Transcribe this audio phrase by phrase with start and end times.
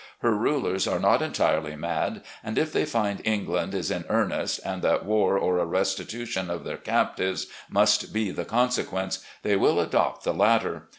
[0.21, 4.81] Her rulers are not entirely mad, and if they find England is in earnest, and
[4.81, 10.23] that war or a restitution of their captives must be the consequence, they will adopt
[10.23, 10.87] the latter.